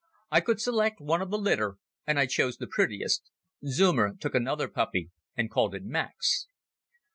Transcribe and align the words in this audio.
I 0.31 0.41
could 0.41 0.59
select 0.59 0.99
one 0.99 1.21
of 1.21 1.29
the 1.29 1.37
litter 1.37 1.77
and 2.07 2.17
I 2.17 2.25
chose 2.25 2.57
the 2.57 2.65
prettiest. 2.65 3.29
Zeumer 3.67 4.15
took 4.19 4.33
another 4.33 4.67
puppy 4.67 5.11
and 5.37 5.51
called 5.51 5.75
it 5.75 5.83
Max. 5.83 6.47